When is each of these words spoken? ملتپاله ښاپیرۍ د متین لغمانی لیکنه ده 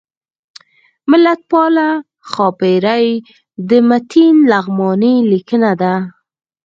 ملتپاله 1.09 1.87
ښاپیرۍ 2.31 3.07
د 3.69 3.71
متین 3.89 4.35
لغمانی 4.51 5.15
لیکنه 5.31 5.71
ده 5.81 5.93